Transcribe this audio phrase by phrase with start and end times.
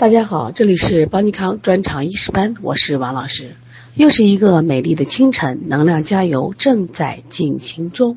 [0.00, 3.54] 大家好，这里是邦尼康专场医师班，我是王老师。
[3.94, 8.16] 又是一个美丽的清晨，能量加油正在进行中。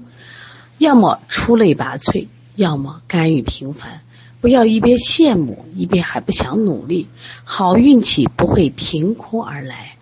[0.78, 4.00] 要么出类拔萃，要么甘于平凡。
[4.40, 7.10] 不要一边羡慕，一边还不想努力。
[7.44, 9.98] 好运气不会凭空而来，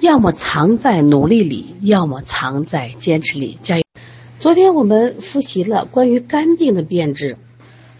[0.00, 3.56] 要么藏在努力里，要么藏在坚持里。
[3.62, 3.84] 加油！
[4.40, 7.36] 昨天我们复习了关于肝病的辨证，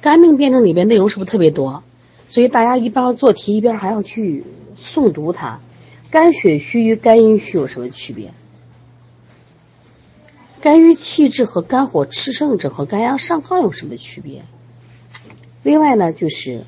[0.01, 1.85] 肝病辨证里边内容是不是特别多？
[2.31, 4.45] 所以大家一边做题一边还要去
[4.79, 5.61] 诵读它。
[6.11, 8.33] 肝血虚与肝阴虚有什么区别？
[10.61, 14.45] 肝郁气滞和肝火炽盛者和肝阳上亢有什么区别？
[15.65, 16.63] 另外呢，就是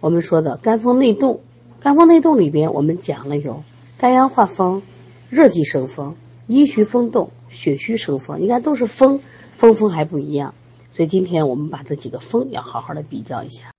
[0.00, 1.40] 我们说的肝风内动。
[1.78, 3.62] 肝风内动里边我们讲了有
[3.98, 4.82] 肝阳化风、
[5.28, 6.16] 热极生风、
[6.46, 8.40] 阴虚风动、血虚生风。
[8.40, 9.20] 你看都是风，
[9.52, 10.54] 风风还不一样。
[10.92, 13.75] 所以今天我们把这几个风要好好的比较一下。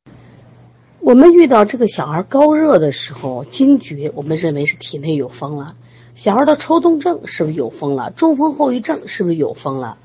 [1.08, 5.74] 我们遇到这个小孩高热的时候惊厥，我们认为是体内有风了。
[6.16, 8.12] 小孩的抽动症是不是有风了？
[8.12, 9.98] 中风后遗症是不是有风了？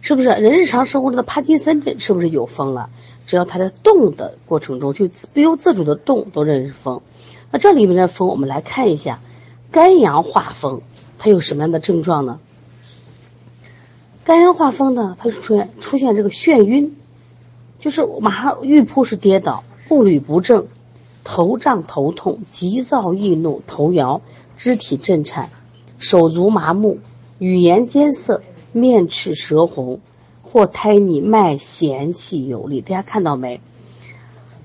[0.00, 2.88] 是不是人日常生活中的帕金森症是不是有风了？
[3.26, 7.00] 只要他在动的过程中就不由自主的动，都认是风。
[7.50, 9.18] 那这里面的风，我们来看一下，
[9.72, 10.82] 肝阳化风，
[11.18, 12.38] 它有什么样的症状呢？
[14.22, 16.94] 肝阳化风呢，它是出现出现这个眩晕，
[17.80, 19.64] 就是马上欲扑是跌倒。
[19.88, 20.66] 步履不正，
[21.24, 24.20] 头胀头痛，急躁易怒，头摇，
[24.56, 25.50] 肢体震颤，
[25.98, 26.98] 手足麻木，
[27.38, 30.00] 语言艰涩，面赤舌红，
[30.42, 32.80] 或胎腻，脉弦细有力。
[32.80, 33.60] 大家看到没？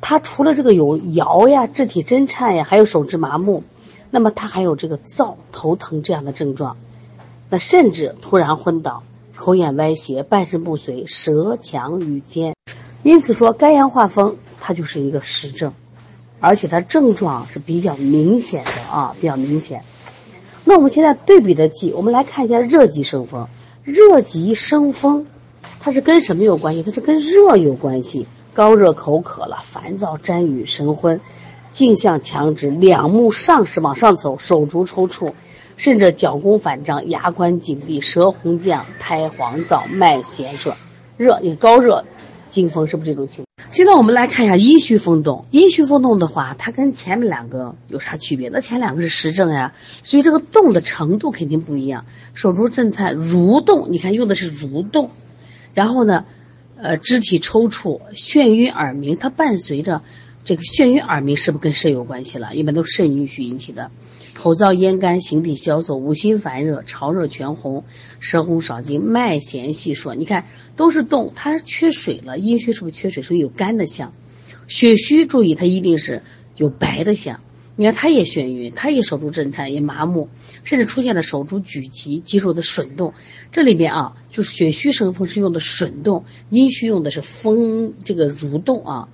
[0.02, 3.64] 他除了这个有摇呀、肢体震颤呀，还有手指麻木，
[4.10, 6.78] 那么他还有这个燥、头疼这样的症状。
[7.50, 9.04] 那甚至突然昏倒，
[9.36, 12.56] 口眼歪斜，半身不遂，舌强语尖。
[13.04, 14.38] 因此说，肝阳化风，
[14.70, 15.74] 它就是一个实症，
[16.40, 19.82] 而且它症状是比较明显的啊，比较明显。
[20.64, 23.48] 那我们现在对比着记，我们来看一下热极生风。
[23.84, 25.26] 热极生风，
[25.80, 26.84] 它是跟什么有关系？
[26.84, 28.28] 它是跟热有关系。
[28.54, 31.20] 高热口渴了，烦躁沾雨，神昏，
[31.72, 35.34] 颈项强直，两目上视往上走，手足抽搐，
[35.78, 40.72] 甚至脚弓反张，牙关紧闭，舌红绛，苔黄燥，脉弦数。
[41.18, 42.06] 热，你高热。
[42.48, 43.49] 惊风是不是这种情况？
[43.72, 45.46] 现在我们来看一下阴虚风动。
[45.52, 48.50] 阴虚风动的话，它跟前面两个有啥区别？
[48.50, 52.06] 那前两个是实症呀，所以这个动的程度肯定不一样。
[52.34, 55.12] 手足震颤、蠕动，你看用的是蠕动，
[55.74, 56.26] 然后呢，
[56.78, 60.02] 呃，肢体抽搐、眩晕、耳鸣，它伴随着
[60.50, 62.56] 这个眩晕、耳鸣，是不是跟肾有关系了？
[62.56, 63.92] 一般都是肾阴虚引起的。
[64.34, 67.84] 口燥咽干，形体消瘦，五心烦热，潮热全红，
[68.20, 70.12] 舌红少津，脉弦细数。
[70.16, 73.22] 你看都是动，它缺水了，阴虚是不是缺水？
[73.22, 74.12] 所以有干的象。
[74.68, 76.24] 血虚，注意它一定是
[76.56, 77.40] 有白的象。
[77.76, 80.30] 你看它也眩晕，它也手足震颤，也麻木，
[80.64, 83.14] 甚至出现了手足举急，肌肉的损动。
[83.52, 89.08] 这里边啊，就是血虚生风是用的损动，阴虚用的是风这个蠕动啊。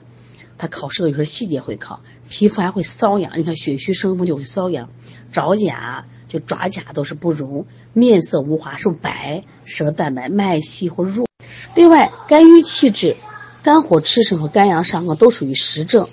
[0.57, 2.01] 它考试的有时候细节会考。
[2.29, 4.89] 皮肤还会瘙痒，你看血虚生风就会瘙痒，
[5.31, 11.27] 爪甲就爪甲都是不如，面色无华，是白，舌淡白，脉细或弱。
[11.75, 13.15] 另外，肝郁气滞、
[13.61, 16.07] 肝火炽盛和肝阳上亢都属于实症。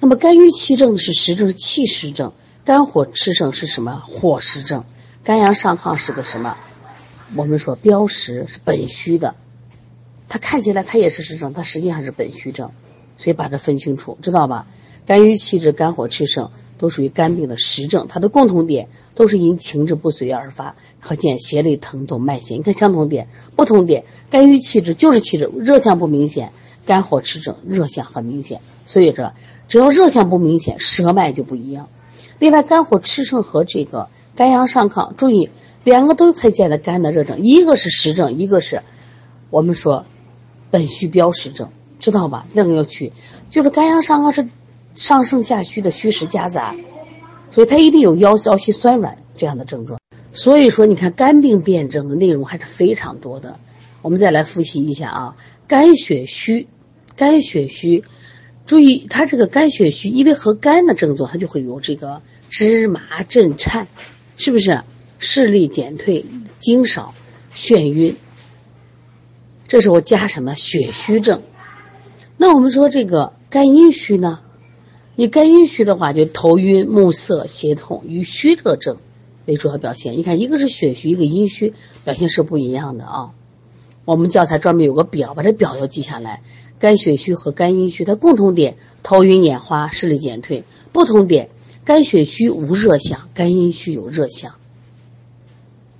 [0.00, 2.32] 那么，肝郁气症是实症，是气实症；
[2.64, 4.02] 肝火炽盛是什么？
[4.04, 4.84] 火实症。
[5.22, 6.56] 肝阳上亢是个什么？
[7.34, 9.34] 我们说标实是本虚的。
[10.28, 12.72] 它看起来它也是实症，它实际上是本虚症，
[13.16, 14.66] 所以把它分清楚，知道吧？
[15.06, 22.58] 肝郁气滞、肝火炽盛都属于肝病的实症，它的共同点都是因情志不遂而发，可见胁肋疼痛、脉弦。
[22.58, 26.48] 你看相同点，不同点，肝郁气滞就是气滞，热象不明显；
[26.84, 28.60] 肝火炽盛，热象很明显。
[28.84, 29.32] 所以这
[29.68, 31.88] 只要热象不明显，舌脉就不一样。
[32.38, 35.50] 另外，肝火炽盛和这个肝阳上亢，注意
[35.84, 38.82] 两个都可以见的肝的热症，一个是实症，一个是
[39.50, 40.04] 我们说
[40.70, 41.70] 本虚标实症，
[42.06, 42.46] 知道吧？
[42.52, 43.12] 那个要去，
[43.50, 44.48] 就是肝阳上亢是。
[44.94, 46.74] 上盛下虚的虚实夹杂，
[47.50, 50.00] 所以它一定有腰腰膝酸软这样的症状。
[50.32, 53.60] 所以说，你看肝病辨证的内容还是非常多的。
[54.00, 55.36] 我们再来复习一下啊，
[55.68, 56.66] 肝血虚，
[57.14, 58.04] 肝血虚，
[58.64, 63.88] 注意它这个肝血虚，因为和肝的症状，它就会有这个肢麻震颤，
[64.38, 64.80] 是不是？
[65.18, 66.24] 视力减退，
[66.58, 67.12] 精少，
[67.54, 68.16] 眩晕。
[69.68, 71.42] 这时候加什么血虚症？
[72.36, 74.40] 那我们说这个肝阴虚呢？
[75.14, 78.98] 你肝阴虚的话，就头晕目涩、胁痛，与虚热症
[79.46, 80.12] 为主要表现。
[80.12, 81.72] 你看，一个是血虚，一个阴虚，
[82.04, 83.30] 表现是不一样的啊。
[84.04, 86.42] 我们教材专门有个表，把这表要记下来。
[86.78, 91.48] 肝血虚和肝阴虚，它共同点：头晕眼花、视力减退，不同点，
[91.86, 94.52] 肝血虚无热象，肝阴虚有热象。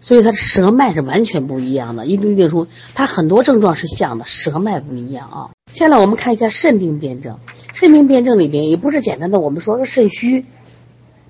[0.00, 5.50] 所以它的舌脉是完全不一样的，一定一定说它很多症状是像的，舌脉不一样啊。
[5.72, 7.38] 下来我们看一下肾病辨证，
[7.74, 10.44] 肾病辨证里边也不是简单的我们说个肾虚，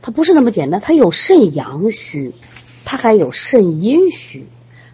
[0.03, 2.35] 它不是那么简单，它有肾阳虚，
[2.85, 4.47] 它还有肾阴虚，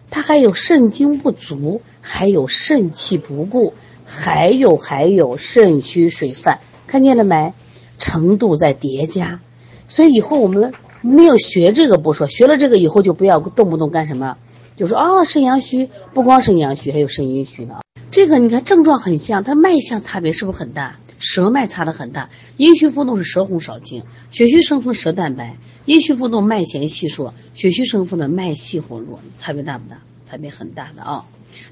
[0.09, 3.73] 它还有肾精不足，还有肾气不固，
[4.05, 7.53] 还有还有肾虚水泛，看见了没？
[7.97, 9.39] 程度在叠加，
[9.87, 10.73] 所以以后我们。
[11.03, 14.37] 没有学这个不说，学了这个以后就不要动不动干什么，
[14.77, 17.81] 就说啊肾阳虚，不光肾阳虚，还有肾阴虚呢。
[18.09, 20.97] 这个你看症状很像，它脉象差别是不是很大？
[21.19, 29.97] 舌脉差的很大，阴虚腹痛是舌红少津，血虚生风舌淡白，阴虚腹痛脉弦细数，血虚生风的脉细活弱，差别大不大？
[30.25, 31.25] 差别很大的啊。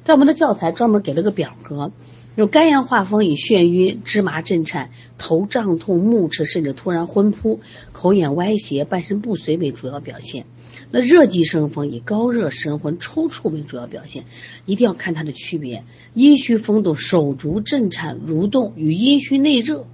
[0.03, 1.91] 在我们的教材专门给了个表格。
[2.35, 7.59] 有肝阳化风，以眩晕、芝麻震颤、头胀痛、目赤，甚至突然昏扑、
[7.91, 10.45] 口眼歪斜、半身不遂为主要表现。
[10.91, 14.23] 那热极生风，以高热生昏、抽搐为主要表现。
[14.65, 15.83] 一定要看它的区别。
[16.13, 19.85] 阴虚风动，手足震颤、蠕动，与阴虚内热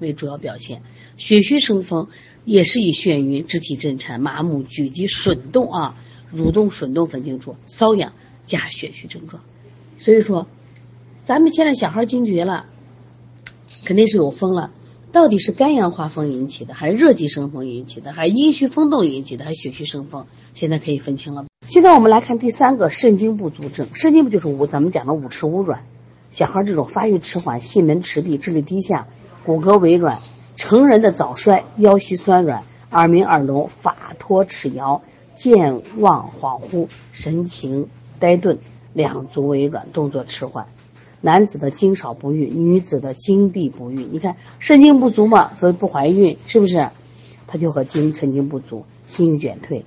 [0.00, 0.82] 为主要表现。
[1.16, 2.08] 血虚生风，
[2.44, 5.94] 也是以眩晕、肢体震颤、麻木、举急、吮动啊，
[6.34, 8.12] 蠕动、吮动分清楚，瘙痒
[8.46, 9.40] 加血虚症状。
[9.96, 10.48] 所以说。
[11.24, 12.66] 咱们现在小孩惊厥了，
[13.82, 14.70] 肯定是有风了。
[15.10, 20.26] 到底是肝阳化风引起的，还是热极生风引起的，还是阴虚风动引起的，还是血虚生风？
[20.52, 21.46] 现在可以分清了。
[21.66, 23.86] 现在我们来看第三个肾精不足症。
[23.94, 25.82] 肾精不就是五咱们讲的五迟五软？
[26.30, 29.06] 小孩这种发育迟缓、心门迟闭、智力低下、
[29.46, 30.18] 骨骼萎软；
[30.56, 35.00] 成人的早衰、腰膝酸软、耳鸣耳聋、法脱齿摇、
[35.34, 37.88] 健忘恍惚、神情
[38.18, 38.58] 呆顿、
[38.92, 40.66] 两足微软、动作迟缓。
[41.24, 44.06] 男子的精少不育，女子的精闭不育。
[44.10, 46.90] 你看肾精不足嘛，所以不怀孕，是不是？
[47.46, 49.86] 他就和精肾精不足，心欲减退。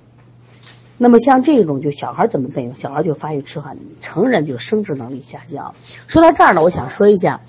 [0.96, 2.68] 那么像这种，就小孩怎么备？
[2.74, 5.72] 小孩就发育迟缓，成人就生殖能力下降。
[6.08, 7.40] 说到这儿呢，我想说一下，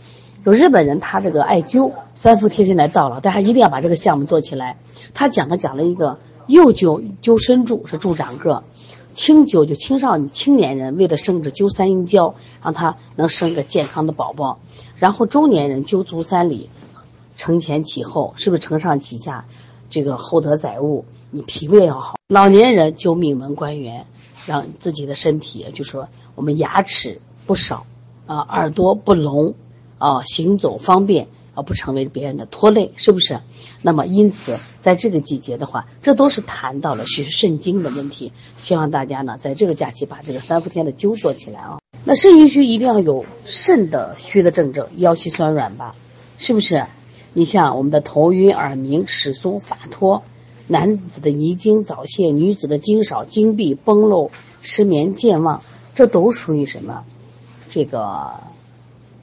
[0.46, 4.78] 就日本人他这个艾灸三伏贴现在到了，大家一定要把这个项目做起来。
[5.16, 8.64] 他讲他讲了一个右灸灸身柱，是助长个。
[9.14, 14.60] 青灸就青少年、青年人为了生殖灸三阴交，让他能生个健康的宝宝。
[14.98, 16.70] 然后中年人灸足三里，
[17.36, 19.46] 承前启后，是不是承上启下？
[19.90, 22.16] 这个厚德载物，你脾胃要好。
[22.28, 24.06] 老年人灸命门关元，
[24.46, 27.86] 让自己的身体，就说我们牙齿不少，
[28.28, 29.56] 啊，耳朵不聋，
[29.98, 31.28] 啊，行走方便。
[31.60, 33.40] 而不成为别人的拖累，是不是？
[33.82, 38.32] 那么，因此，在这个季节的话，这都是谈到了血肾精的问题。
[38.56, 41.80] 希望大家呢，在这个假期把这个三伏天的灸做起来啊。
[42.06, 45.96] 那肾阴虚一定要有肾的虚的症症，腰膝酸软吧，
[46.38, 46.86] 是不是？
[47.34, 50.24] 你像我们的头晕、耳鸣、齿松、发脱，
[50.68, 55.62] 男子的遗精早泄，女子的精少、精闭、崩漏、失眠、健忘，
[55.94, 57.04] 这都属于什么？
[57.70, 58.32] 这个。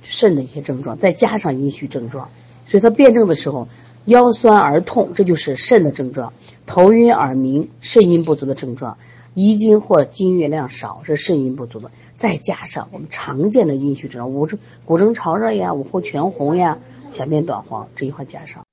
[0.08, 2.28] 肾的一些症状，再加上阴虚症状，
[2.64, 3.66] 所以他辩证的时候，
[4.04, 6.30] 腰酸而痛，这就是肾的症状；
[6.64, 8.96] 头晕耳鸣，肾阴不足的症状；
[9.34, 11.90] 遗精或精液量少，是肾阴不足的。
[12.16, 16.78] 再加上我们常见的阴虚症状，五症骨蒸潮热呀，五户全红呀，
[17.10, 18.64] 小便短黄，这一块加上。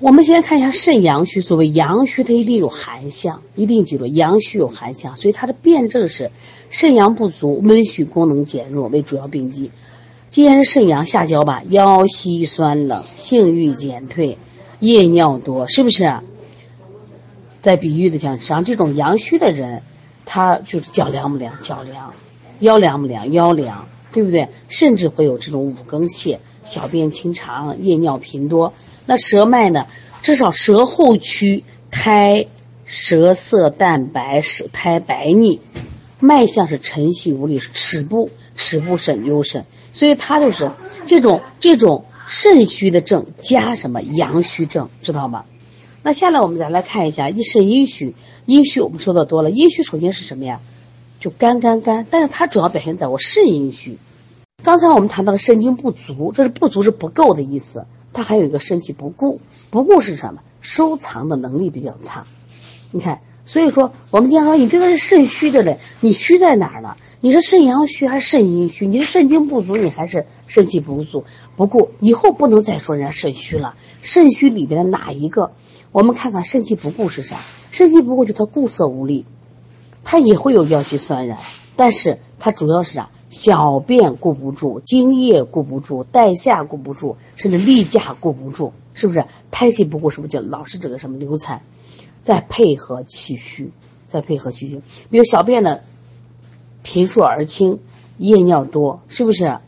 [0.00, 6.32] 我们先看一下肾阳虚，所谓阳虚，它一定有寒象，一定记住阳虚有寒象，所以它的辩证是
[6.70, 9.70] 肾阳不足，温煦功能减弱为主要病机。
[10.32, 14.38] 既然是肾阳下焦吧，腰膝酸冷，性欲减退，
[14.80, 16.10] 夜尿多，是不是？
[17.60, 19.82] 在比喻的讲，像这种阳虚的人，
[20.24, 21.60] 他就是脚凉不凉？
[21.60, 22.14] 脚凉，
[22.60, 23.30] 腰凉不凉？
[23.30, 24.48] 腰凉，对不对？
[24.70, 28.72] 甚至会有这种五更泻，小便清长，夜尿频多。
[29.04, 29.86] 那舌脉呢？
[30.22, 32.46] 至少舌后区苔，
[32.86, 35.60] 舌色淡白，舌苔白腻，
[36.20, 39.66] 脉象是沉细无力，齿部齿部肾幽肾。
[39.92, 40.70] 所以他就是
[41.06, 45.44] 这种这种肾虚的症加什么阳虚症，知道吗？
[46.02, 48.14] 那下来我们再来看一下一肾阴虚，
[48.46, 50.60] 阴虚我们说的多了，阴虚首先是什么呀？
[51.20, 53.98] 就肝肝肝，但是它主要表现在我肾阴虚。
[54.64, 60.40] 刚才我们谈到了肾精不足，这是不足是不够的意思，它还有一个肾气不固，不固是什么？
[60.60, 62.24] 收藏的能力比较差。
[62.90, 66.96] 你看，所以说我们经常说你这个是肾虚的嘞，你虚在哪儿呢？
[67.20, 68.86] 你是肾阳虚还是肾阴虚？
[68.86, 71.24] 你是肾精不足，你还是肾气不足？
[71.56, 73.74] 不过以后不能再说人家肾虚了。
[74.00, 75.52] 肾虚里边的哪一个？
[75.90, 77.36] 我们看看肾气不固是啥？
[77.70, 79.24] 肾气不固就他固涩无力，
[80.04, 81.38] 他也会有腰膝酸软，
[81.76, 83.10] 但是他主要是啥？
[83.28, 89.24] 小便顾不住，精液顾不住，带下顾不住，甚至例假顾不住，是不是？
[89.50, 91.62] 胎气不顾，是不是就老是这个什么流产？
[92.22, 93.72] 再配合气虚，
[94.06, 95.80] 再配合气虚，比如小便呢
[96.82, 97.80] 频数而轻，
[98.18, 99.58] 夜尿多，是不是？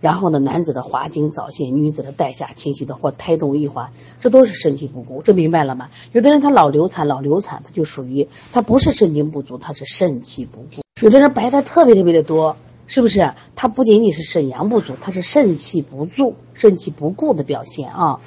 [0.00, 5.90] 然后呢，男子的滑精早泄，女子的带下清晰的或胎动易滑，这都是肾气不固，这明白了吗？
[6.12, 10.82] 有的人他老流产，老流产，他就属于他不是肾精不足，他是肾气不固。
[11.02, 13.34] 有的人白带特别特别的多，是不是？
[13.56, 18.20] 他不仅仅是肾阳不足，他是肾气不足、肾气不固的表现啊。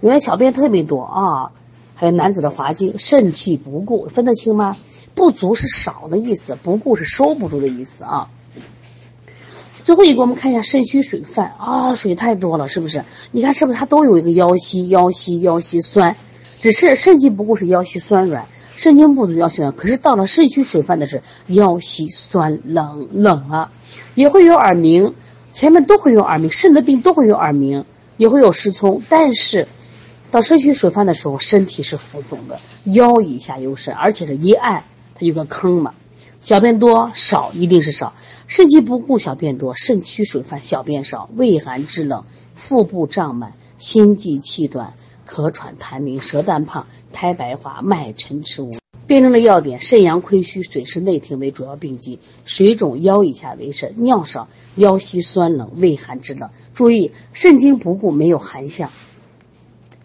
[0.00, 1.50] 有人小便特别多啊，
[1.98, 4.76] 还有男子的滑精，肾气不固，分得清吗？
[5.14, 8.28] 不足是少的意思，不固是收不住的意思啊。
[9.74, 13.02] 最后一个，我们看一下肾虚水泛啊，水太多了，是不是？
[13.32, 16.14] 你看是不是它都有一个腰膝、腰膝、腰膝酸？
[16.60, 19.72] 只是肾气不固是腰膝酸软，肾精不足腰膝酸。
[19.72, 23.70] 可是到了肾虚水泛的是腰膝酸冷冷了，
[24.14, 25.14] 也会有耳鸣，
[25.50, 27.84] 前面都会有耳鸣，肾的病都会有耳鸣，
[28.16, 29.02] 也会有失聪。
[29.08, 29.68] 但是
[30.30, 35.94] 到肾虚水泛的时候，身体是浮肿的，腰以下有肾，而且是一按它有个坑嘛，
[36.40, 38.12] 小便多少一定是少。
[38.46, 44.94] 肾气不固，小便多；肾虚水泛，小便少；胃寒肢冷，腹部胀满，心悸气短，
[45.26, 48.70] 咳喘痰鸣，舌淡胖，苔白滑，脉沉迟无。
[49.08, 56.50] 辨证的要点：肾阳亏虚，水湿内停为主要病机；水肿腰以下为肾，尿少，腰膝酸冷，胃寒肢冷。
[56.74, 58.90] 注意，肾精不固没有寒象，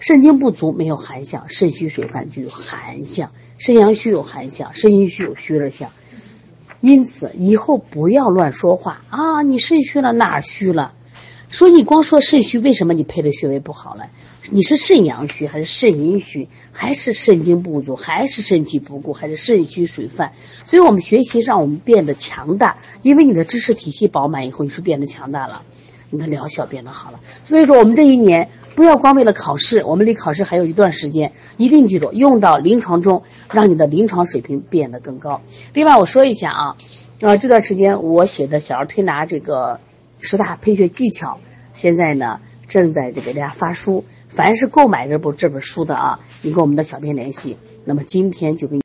[0.02, 5.92] 肾精不足没有寒象，肾虚水泛就有寒象，肾阳虚有寒象，肾阴虚有虚热象。
[6.80, 9.44] 因此，以后不要乱说话啊！
[9.44, 10.94] 你肾虚了哪儿虚了？
[11.52, 14.10] 说你光说肾虚，为什么你配的穴位不好了？
[14.50, 16.48] 你是肾阳虚还是肾阴虚？
[16.72, 17.96] 还是肾精不足？
[17.96, 19.14] 还是肾气不固？
[19.14, 20.34] 还是肾虚水泛？
[20.66, 25.62] 所以我们学习让我们变得强大，因为你的知识体系饱满以后，你是变得强大了，
[26.10, 27.20] 你的疗效变得好了。
[27.46, 28.50] 所以说，我们这一年。
[28.76, 35.42] 不要光为了考试，我们离考试还有一段时间，一定记住用到临床中，让你的临床水平变得更高。
[35.74, 36.76] 另外，我说一下啊，
[37.22, 39.80] 啊这段时间我写的小儿推拿这个
[40.20, 41.38] 十大配穴技巧，
[41.74, 44.04] 现在呢正在这给大家发书。
[44.28, 48.80] 凡是购买这部这本书的啊，你跟我们的小编联系，那么今天就给。